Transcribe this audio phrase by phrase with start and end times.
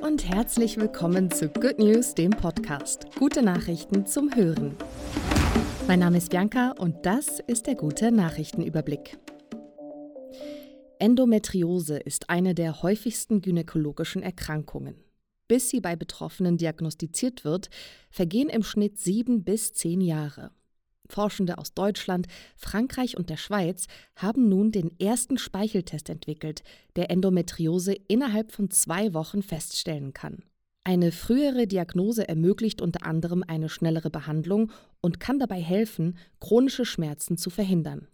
[0.00, 3.06] und herzlich willkommen zu Good News, dem Podcast.
[3.18, 4.74] Gute Nachrichten zum Hören.
[5.86, 9.18] Mein Name ist Bianca und das ist der gute Nachrichtenüberblick.
[10.98, 14.94] Endometriose ist eine der häufigsten gynäkologischen Erkrankungen.
[15.48, 17.68] Bis sie bei Betroffenen diagnostiziert wird,
[18.08, 20.50] vergehen im Schnitt sieben bis zehn Jahre.
[21.12, 22.26] Forschende aus Deutschland,
[22.56, 23.86] Frankreich und der Schweiz
[24.16, 26.62] haben nun den ersten Speicheltest entwickelt,
[26.96, 30.42] der Endometriose innerhalb von zwei Wochen feststellen kann.
[30.84, 37.36] Eine frühere Diagnose ermöglicht unter anderem eine schnellere Behandlung und kann dabei helfen, chronische Schmerzen
[37.36, 38.08] zu verhindern.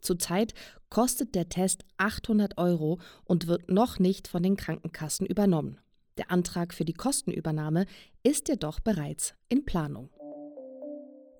[0.00, 0.52] Zurzeit
[0.88, 5.78] kostet der Test 800 Euro und wird noch nicht von den Krankenkassen übernommen.
[6.18, 7.86] Der Antrag für die Kostenübernahme
[8.22, 10.10] ist jedoch bereits in Planung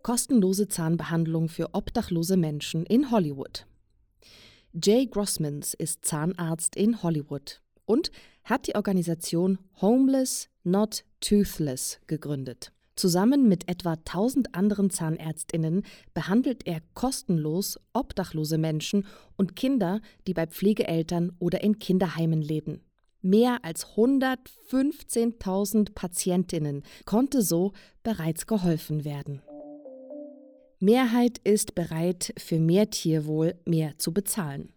[0.03, 3.67] kostenlose Zahnbehandlung für obdachlose Menschen in Hollywood.
[4.73, 8.11] Jay Grossmans ist Zahnarzt in Hollywood und
[8.45, 12.73] hat die Organisation Homeless Not Toothless gegründet.
[12.97, 15.83] Zusammen mit etwa 1000 anderen Zahnärztinnen
[16.15, 22.83] behandelt er kostenlos obdachlose Menschen und Kinder, die bei Pflegeeltern oder in Kinderheimen leben.
[23.23, 29.43] Mehr als 115.000 Patientinnen konnte so bereits geholfen werden.
[30.83, 34.73] Mehrheit ist bereit, für mehr Tierwohl mehr zu bezahlen.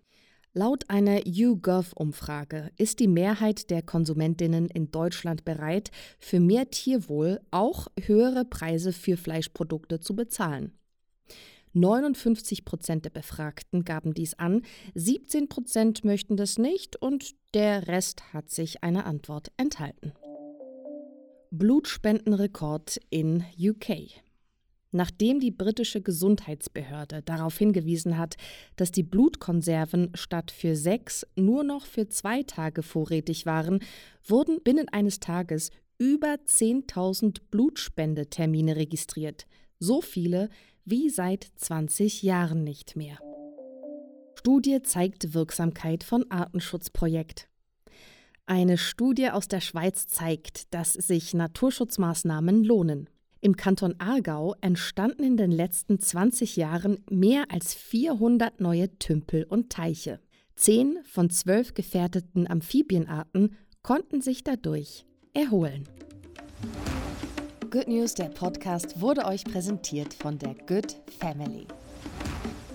[0.54, 5.90] Laut einer YouGov-Umfrage ist die Mehrheit der Konsumentinnen in Deutschland bereit,
[6.20, 10.78] für mehr Tierwohl auch höhere Preise für Fleischprodukte zu bezahlen.
[11.74, 14.62] 59 Prozent der Befragten gaben dies an,
[14.94, 20.14] 17 Prozent möchten das nicht und der Rest hat sich eine Antwort enthalten.
[21.50, 24.24] Blutspendenrekord in UK.
[24.96, 28.38] Nachdem die britische Gesundheitsbehörde darauf hingewiesen hat,
[28.78, 33.80] dass die Blutkonserven statt für sechs nur noch für zwei Tage vorrätig waren,
[34.26, 39.48] wurden binnen eines Tages über 10.000 Blutspendetermine registriert.
[39.80, 40.48] So viele
[40.86, 43.18] wie seit 20 Jahren nicht mehr.
[44.40, 47.50] Studie zeigt Wirksamkeit von Artenschutzprojekt.
[48.46, 53.10] Eine Studie aus der Schweiz zeigt, dass sich Naturschutzmaßnahmen lohnen.
[53.46, 59.70] Im Kanton Aargau entstanden in den letzten 20 Jahren mehr als 400 neue Tümpel und
[59.70, 60.20] Teiche.
[60.56, 65.84] Zehn von zwölf gefährdeten Amphibienarten konnten sich dadurch erholen.
[67.70, 71.68] Good News, der Podcast, wurde euch präsentiert von der Good Family.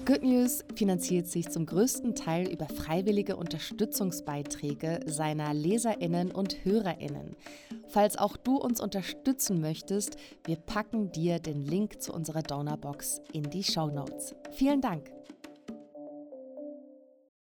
[0.07, 7.35] Good News finanziert sich zum größten Teil über freiwillige Unterstützungsbeiträge seiner Leserinnen und Hörerinnen.
[7.91, 13.43] Falls auch du uns unterstützen möchtest, wir packen dir den Link zu unserer Donorbox in
[13.51, 14.37] die Show Notes.
[14.53, 15.11] Vielen Dank.